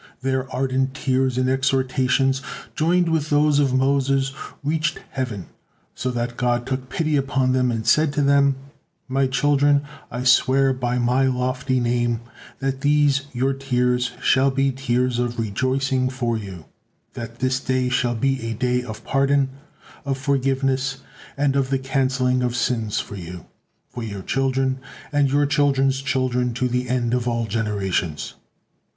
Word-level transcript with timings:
Their 0.23 0.51
ardent 0.51 0.95
tears 0.95 1.37
and 1.37 1.47
exhortations, 1.47 2.41
joined 2.75 3.07
with 3.07 3.29
those 3.29 3.59
of 3.59 3.75
Moses, 3.75 4.33
reached 4.63 4.97
heaven, 5.11 5.45
so 5.93 6.09
that 6.09 6.37
God 6.37 6.65
took 6.65 6.89
pity 6.89 7.15
upon 7.17 7.51
them 7.51 7.69
and 7.69 7.85
said 7.85 8.11
to 8.13 8.23
them: 8.23 8.55
"My 9.07 9.27
children, 9.27 9.83
I 10.09 10.23
swear 10.23 10.73
by 10.73 10.97
my 10.97 11.27
lofty 11.27 11.79
Name 11.79 12.21
that 12.57 12.81
these 12.81 13.27
your 13.31 13.53
tears 13.53 14.13
shall 14.23 14.49
be 14.49 14.71
tears 14.71 15.19
of 15.19 15.37
rejoicing 15.37 16.09
for 16.09 16.35
you; 16.35 16.65
that 17.13 17.37
this 17.37 17.59
day 17.59 17.87
shall 17.87 18.15
be 18.15 18.41
a 18.49 18.53
day 18.55 18.81
of 18.81 19.03
pardon, 19.03 19.49
of 20.03 20.17
forgiveness, 20.17 21.03
and 21.37 21.55
of 21.55 21.69
the 21.69 21.77
canceling 21.77 22.41
of 22.41 22.55
sins 22.55 22.99
for 22.99 23.17
you, 23.17 23.45
for 23.87 24.01
your 24.01 24.23
children, 24.23 24.79
and 25.11 25.29
your 25.29 25.45
children's 25.45 26.01
children 26.01 26.55
to 26.55 26.67
the 26.67 26.89
end 26.89 27.13
of 27.13 27.27
all 27.27 27.45
generations." 27.45 28.33